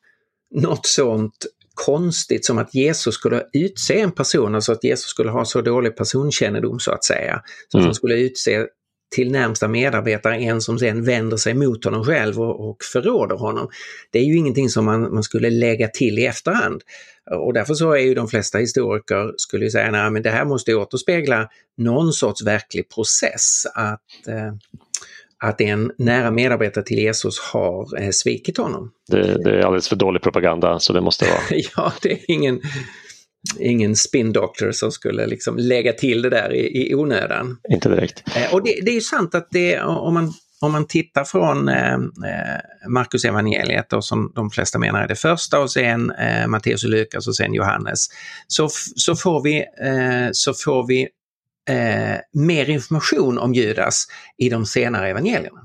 [0.56, 5.46] något sånt konstigt som att Jesus skulle utse en person, alltså att Jesus skulle ha
[5.46, 7.42] så dålig personkännedom så att säga.
[7.68, 7.84] Så mm.
[7.84, 8.66] att han skulle utse
[9.14, 13.70] till närmsta medarbetare en som sen vänder sig mot honom själv och, och förråder honom.
[14.12, 16.82] Det är ju ingenting som man, man skulle lägga till i efterhand.
[17.32, 21.50] Och därför så är ju de flesta historiker skulle säga att det här måste återspegla
[21.78, 23.66] någon sorts verklig process.
[23.76, 24.54] Att eh,
[25.44, 28.92] att en nära medarbetare till Jesus har eh, svikit honom.
[29.08, 31.40] Det, det, är alldeles för dålig propaganda så det måste vara.
[31.76, 32.62] ja, det är ingen,
[33.60, 37.58] ingen spin doctor som skulle liksom lägga till det där i, i onödan.
[37.70, 38.24] Inte direkt.
[38.36, 41.94] Eh, och det, det är sant att det, om man om man tittar från eh,
[41.94, 46.84] eh Markus evangeliet och som de flesta menar är det första och sen eh, Matteus
[46.84, 48.08] och Lukas och sen Johannes,
[48.48, 51.02] så, så, får vi, eh, så får vi
[51.70, 55.60] eh, mer information om Judas i de senare evangelierna.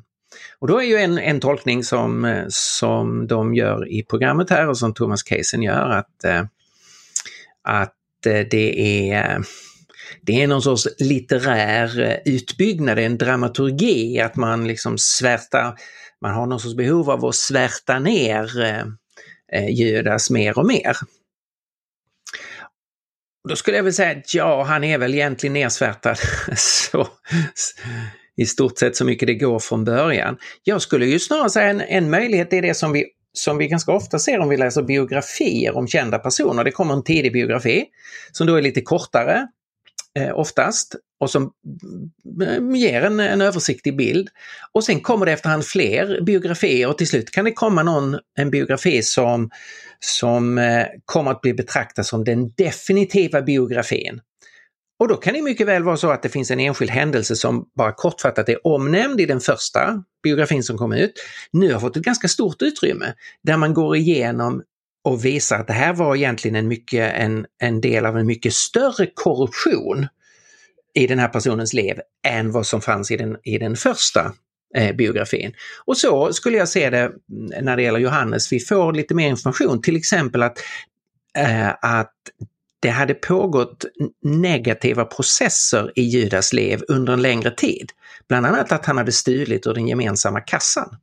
[0.59, 4.69] Och då är ju en, en tolkning som, eh, som de gör i programmet här
[4.69, 6.25] och som Thomas Kaysen gör att,
[7.69, 9.41] att eh, det är eh,
[10.23, 15.75] det är någon sorts litterär eh, utbyggnad, en dramaturgi, att man liksom svärtar,
[16.21, 18.51] man har någon sorts behov av att svärta ner
[19.71, 20.97] Judas mer och mer.
[23.49, 26.19] Då skulle jag väl säga att ja, han är väl egentligen nersvärtad
[26.57, 27.09] så,
[28.37, 30.39] i stort sett så mycket det går från början.
[30.65, 33.05] Jag skulle ju snarare säga en, en möjlighet är det som vi,
[33.39, 36.65] som vi ganska ofta ser om vi läser biografier om kända personer.
[36.65, 37.85] Det kommer en tidig biografi
[38.33, 39.49] som då är lite kortare
[40.19, 41.53] eh, oftast och som
[42.41, 44.29] mm, ger en, en översiktlig bild.
[44.73, 48.51] Och sen kommer det efterhand fler biografier och till slut kan det komma någon, en
[48.51, 49.51] biografi som
[50.01, 54.21] som eh, kommer att bli betraktad som den definitiva biografin.
[54.99, 57.69] Och då kan det mycket väl vara så att det finns en enskild händelse som
[57.77, 61.13] bara kortfattat är omnämnd i den första biografin som kom ut,
[61.53, 64.63] nu har fått ett ganska stort utrymme där man går igenom
[65.05, 68.55] och visar att det här var egentligen en, mycket, en, en del av en mycket
[68.55, 70.07] större korruption
[70.95, 74.33] i den här personens liv än vad som fanns i den, i den första
[74.75, 75.53] eh, biografin.
[75.85, 78.53] Och så skulle jag se det mm, när det gäller Johannes.
[78.53, 80.59] Vi får lite mer information, till exempel att,
[81.39, 82.15] eh, att
[82.81, 83.85] det hade pågått
[84.23, 87.91] negativa processer i Judas liv under en längre tid.
[88.29, 90.97] Bland annat att han hade stulit ur den gemensamma kassan.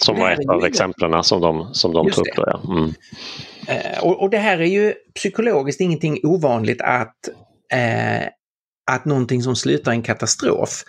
[0.00, 2.36] Som var ett av exemplen som de, som de tog upp.
[2.36, 2.62] Då, ja.
[2.74, 2.94] Mm.
[3.68, 7.28] Eh, och, och, det här är ju psykologiskt ingenting ovanligt att,
[7.72, 8.28] eh,
[8.90, 10.84] att någonting som slutar i en katastrof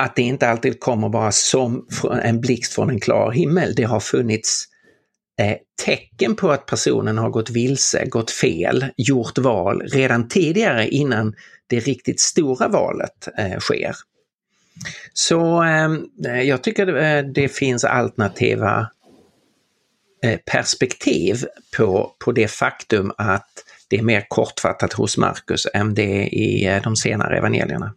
[0.00, 1.86] att det inte alltid kommer bara som
[2.22, 3.74] en blixt från en klar himmel.
[3.74, 4.68] Det har funnits
[5.40, 11.34] eh, tecken på att personen har gått vilse, gått fel, gjort val redan tidigare innan
[11.66, 13.92] det riktigt stora valet eh, sker.
[15.12, 18.90] Så eh, jag tycker det, det finns alternativa
[20.24, 21.44] eh, perspektiv
[21.76, 26.66] på, på det faktum att det är mer kortfattat hos Markus än det är i
[26.66, 27.94] eh, de senare evangelierna.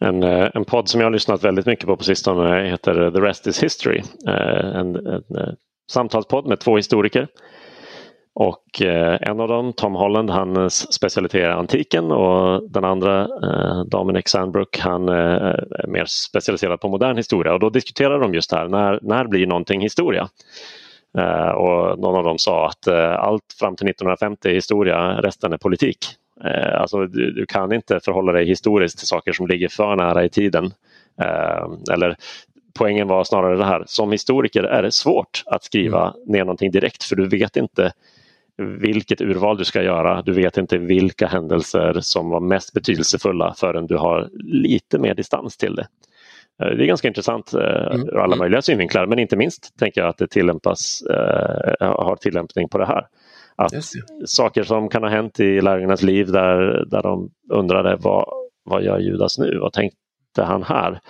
[0.00, 3.20] En, eh, en podd som jag har lyssnat väldigt mycket på på sistone heter The
[3.20, 4.02] Rest is History.
[4.26, 5.56] En, en, en
[5.90, 7.28] samtalspodd med två historiker.
[8.40, 13.84] Och eh, en av dem, Tom Holland, han eh, specialiserar antiken och den andra, eh,
[13.84, 17.52] Dominic Sandbrook, han är mer specialiserad på modern historia.
[17.52, 20.28] Och då diskuterar de just det här, när, när blir någonting historia?
[21.54, 22.88] och någon av dem sa att
[23.18, 25.98] allt fram till 1950 är historia, resten är politik.
[26.74, 30.28] Alltså, du, du, kan inte förhålla dig historiskt till saker som ligger för nära i
[30.28, 30.70] tiden.
[31.92, 32.16] Eller
[32.78, 36.14] poängen var snarare det här, som historiker är det svårt att skriva mm.
[36.26, 37.92] ner någonting direkt för du vet inte
[38.58, 40.22] vilket urval du ska göra.
[40.22, 45.56] Du vet inte vilka händelser som var mest betydelsefulla förrän du har lite mer distans
[45.56, 45.86] till det.
[46.62, 48.08] Eh, det är ganska intressant eh, mm.
[48.08, 48.38] ur alla mm.
[48.38, 52.86] möjliga synvinklar men inte minst tänker jag att det tillämpas, eh, har tillämpning på det
[52.86, 53.06] här.
[53.56, 53.72] Att
[54.24, 58.28] saker som kan ha hänt i lärjungarnas liv där, där de undrade vad,
[58.64, 59.58] vad gör Judas nu?
[59.58, 59.72] Vad
[60.38, 61.00] tänkte han här?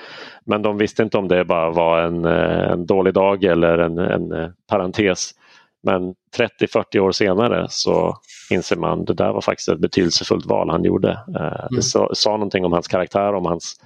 [0.45, 4.55] Men de visste inte om det bara var en, en dålig dag eller en, en
[4.67, 5.35] parentes.
[5.83, 8.17] Men 30-40 år senare så
[8.51, 11.19] inser man att det där var faktiskt ett betydelsefullt val han gjorde.
[11.27, 11.83] Det mm.
[11.83, 13.81] sa, sa någonting om hans karaktär, om hans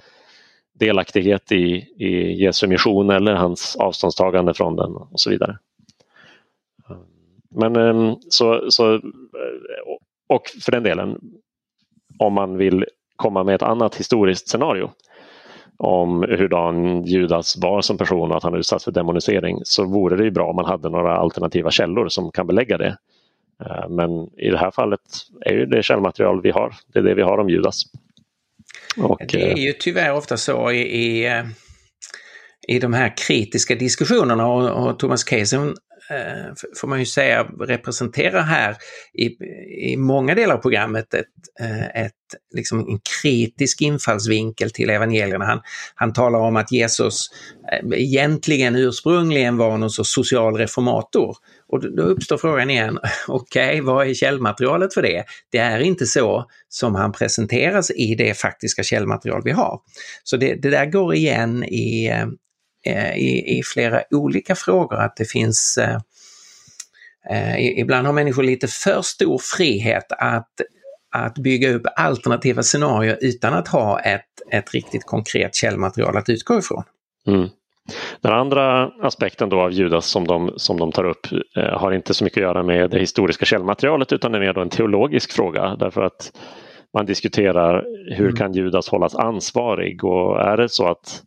[0.79, 5.57] delaktighet i, i Jesu mission eller hans avståndstagande från den och så vidare.
[7.55, 9.01] Men ehm, så, så
[10.29, 11.19] och för den delen
[12.19, 12.85] om man vill
[13.15, 14.91] komma med ett annat historiskt scenario
[15.77, 20.23] om hurdan Judas var som person och att han utsatts för demonisering så vore det
[20.23, 22.97] ju bra om man hade några alternativa källor som kan belägga det.
[23.65, 25.01] Eh, men i det här fallet
[25.45, 27.81] är ju det källmaterial vi har, det är det vi har om Judas.
[28.97, 31.43] Och, det är eh, ju tyvärr ofta så i, i, eh,
[32.67, 35.75] i de här kritiska diskussionerna och, och Thomas Kaysen
[36.09, 38.77] Eh, får man ju säga representerar här
[39.13, 39.25] i,
[39.91, 41.25] i många delar av programmet ett,
[41.59, 42.11] eh, ett,
[42.55, 45.45] liksom en kritisk infallsvinkel till evangelierna.
[45.45, 45.61] Han,
[45.95, 47.29] han talar om att Jesus
[47.71, 51.35] eh, egentligen ursprungligen var någon sorts social reformator
[51.67, 55.23] och då uppstår frågan igen, okej, okay, vad är källmaterialet för det?
[55.51, 59.79] Det är inte så som han presenteras i det faktiska källmaterial vi har.
[60.23, 62.11] Så det, det där går igen i,
[63.15, 65.97] i, i, flera olika frågor, att det finns eh,
[67.29, 70.51] eh, Ibland har människor lite för stor frihet att,
[71.15, 76.59] att bygga upp alternativa scenarier utan att ha ett, ett riktigt konkret källmaterial att utgå
[76.59, 76.83] ifrån.
[77.27, 77.49] Mm.
[78.21, 81.27] Den andra aspekten då av Judas som de, som de tar upp
[81.57, 84.69] eh, har inte så mycket att göra med det historiska källmaterialet utan är mer en
[84.69, 86.31] teologisk fråga därför att
[86.93, 88.35] man diskuterar hur mm.
[88.35, 91.23] kan Judas hållas ansvarig och är det så att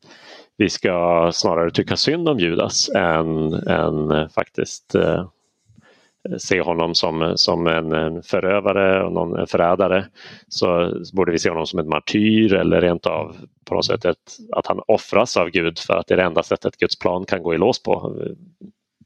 [0.57, 5.27] vi ska snarare tycka synd om Judas än, än faktiskt eh,
[6.39, 10.07] se honom som, som en, en förövare och någon, en förrädare
[10.49, 14.37] så borde vi se honom som en martyr eller rent av på något sätt ett,
[14.53, 17.43] att han offras av Gud för att det är det enda sättet Guds plan kan
[17.43, 18.23] gå i lås på.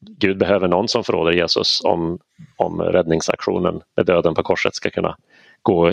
[0.01, 2.19] Gud behöver någon som förråder Jesus om,
[2.57, 5.17] om räddningsaktionen med döden på korset ska kunna
[5.63, 5.89] gå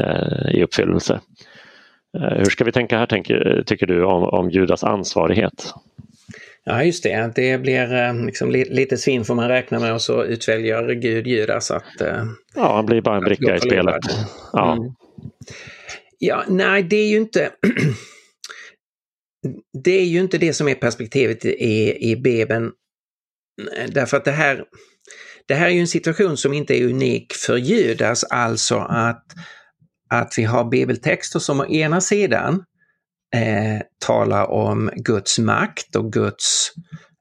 [0.00, 1.20] eh, i uppfyllelse.
[2.16, 5.74] Eh, hur ska vi tänka här, tänker, tycker du, om, om Judas ansvarighet?
[6.64, 10.24] Ja just det, det blir eh, liksom, lite svinn får man räkna med och så
[10.24, 12.00] utväljer Gud Judas att...
[12.00, 14.02] Eh, ja, han blir bara en bricka i spelet.
[14.52, 14.72] Ja.
[14.72, 14.92] Mm.
[16.18, 17.50] ja, nej det är ju inte...
[19.84, 22.72] det är ju inte det som är perspektivet i, i Bibeln.
[23.88, 24.64] Därför att det här,
[25.48, 29.24] det här är ju en situation som inte är unik för Judas, alltså att,
[30.08, 32.64] att vi har bibeltexter som å ena sidan
[33.34, 36.72] eh, talar om Guds makt och Guds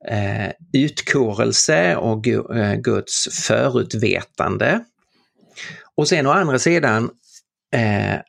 [0.10, 4.84] eh, utkårelse och eh, Guds förutvetande.
[5.96, 7.10] Och sen å andra sidan
[7.76, 8.20] eh,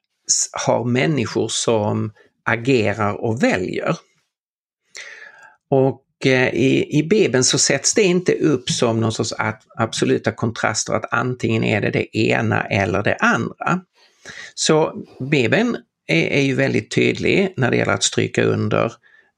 [0.67, 2.13] har människor som
[2.45, 3.97] agerar och väljer.
[5.71, 9.35] Och eh, i, i Bibeln så sätts det inte upp som någon sorts
[9.77, 13.81] absoluta kontraster att antingen är det det ena eller det andra.
[14.59, 15.77] Så Bibeln
[16.07, 18.93] är, är ju väldigt tydlig när det gäller att stryka under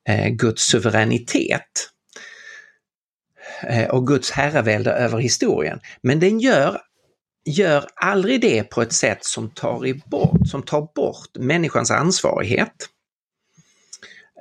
[0.08, 1.90] eh, Guds suveränitet
[3.62, 5.80] eh, och Guds herravälde över historien.
[6.02, 6.80] Men den gör,
[7.44, 12.88] gör aldrig det på ett sätt som tar, bort, som tar bort människans ansvarighet.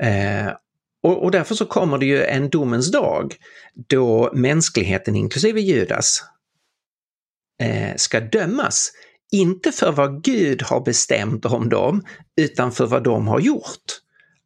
[0.01, 0.47] Eh,
[1.03, 3.35] och, och, därför så kommer det ju en domens dag
[3.73, 6.23] då mänskligheten, inklusive Judas,
[7.61, 8.91] eh, ska dömas
[9.31, 12.03] inte för vad Gud har bestämt om dem,
[12.37, 14.01] utan för vad de har gjort.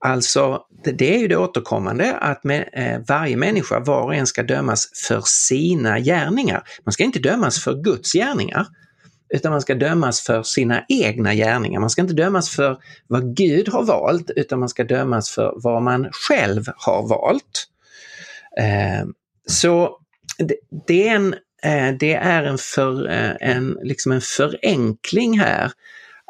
[0.05, 4.43] Alltså, det är ju det återkommande att med, eh, varje människa, var och en ska
[4.43, 6.63] dömas för sina gärningar.
[6.85, 8.67] Man ska inte dömas för Guds gärningar,
[9.33, 11.79] utan man ska dömas för sina egna gärningar.
[11.79, 12.77] Man ska inte dömas för
[13.07, 17.67] vad Gud har valt, utan man ska dömas för vad man själv har valt.
[18.59, 19.07] Eh,
[19.47, 19.97] så
[20.37, 20.55] det,
[20.87, 25.71] det är en Eh, det är en, för, eh, en, liksom en förenkling här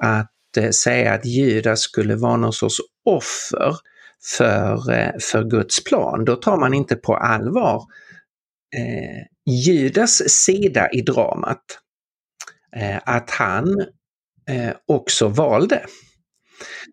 [0.04, 3.76] att eh, säga att Judas skulle vara någon sorts offer
[4.38, 4.78] för,
[5.20, 6.26] för Guds plan.
[6.26, 7.84] Då tar man inte på allvar
[8.78, 11.64] eh, Judas sida i dramat.
[12.76, 13.80] Eh, att han
[14.50, 15.86] eh, också valde.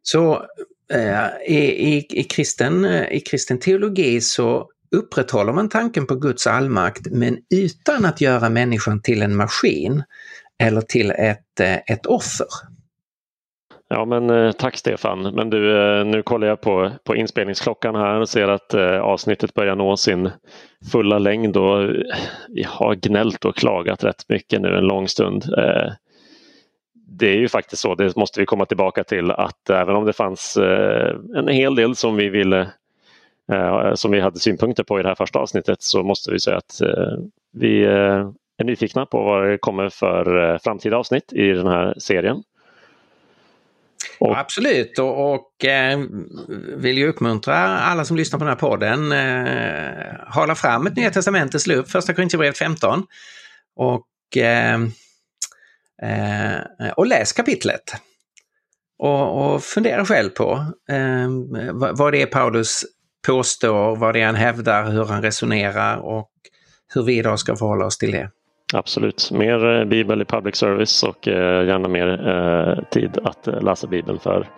[0.03, 0.47] Så
[1.47, 7.39] i, i, i, kristen, i kristen teologi så upprätthåller man tanken på Guds allmakt men
[7.55, 10.03] utan att göra människan till en maskin
[10.63, 12.47] eller till ett, eh, ett offer.
[13.91, 15.23] Ja men eh, tack Stefan.
[15.23, 19.55] Men du, eh, nu kollar jag på, på inspelningsklockan här och ser att eh, avsnittet
[19.55, 20.31] börjar nå sin
[20.93, 21.91] fulla längd och
[22.49, 25.45] vi har gnällt och klagat rätt mycket nu en lång stund.
[27.11, 30.13] Det är ju faktiskt så, det måste vi komma tillbaka till, att även om det
[30.13, 30.57] fanns
[31.37, 32.69] en hel del som vi ville
[33.53, 36.57] Eh, som vi hade synpunkter på i det här första avsnittet så måste vi säga
[36.57, 37.19] att eh,
[37.53, 42.43] vi eh, är nyfikna på vad det kommer för framtida avsnitt i den här serien.
[44.21, 44.31] Och...
[44.31, 45.99] Ja, absolut och, och eh,
[46.77, 49.13] vill ju uppmuntra alla som lyssnar på den här podden.
[49.13, 53.07] Eh, hala fram ett Nya Testamentet, slå upp Första Korinthierbrevet 15
[53.77, 54.75] och, eh,
[56.03, 57.83] eh, och läs kapitlet.
[58.99, 61.29] Och, och fundera själv på eh,
[61.73, 62.85] vad det är Paulus
[63.27, 66.31] påstår, vad det är han hävdar, hur han resonerar och
[66.95, 68.31] hur vi idag ska förhålla oss till det.
[68.75, 73.87] Absolut, mer eh, bibel i public service och eh, gärna mer eh, tid att läsa
[73.87, 74.49] bibeln för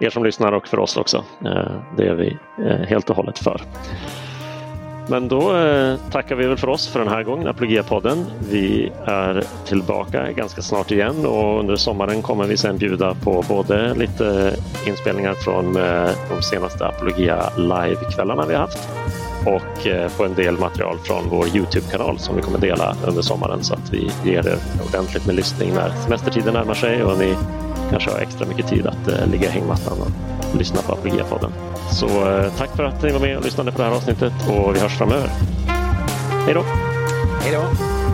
[0.00, 1.24] er som lyssnar och för oss också.
[1.96, 2.38] Det är vi
[2.86, 3.60] helt och hållet för.
[5.08, 8.24] Men då eh, tackar vi väl för oss för den här gången, Apologia-podden.
[8.50, 13.94] Vi är tillbaka ganska snart igen och under sommaren kommer vi sen bjuda på både
[13.94, 18.88] lite inspelningar från eh, de senaste Apologia live-kvällarna vi har haft
[19.46, 23.64] och eh, på en del material från vår Youtube-kanal som vi kommer dela under sommaren
[23.64, 27.34] så att vi ger er ordentligt med lyssning när semestertiden närmar sig och ni
[27.90, 31.52] kanske har extra mycket tid att eh, ligga i hängmattan och lyssna på Apologia-podden.
[31.90, 34.74] Så eh, tack för att ni var med och lyssnade på det här avsnittet och
[34.74, 35.30] vi hörs framöver.
[36.46, 36.64] Hej då!
[37.42, 38.11] Hej då!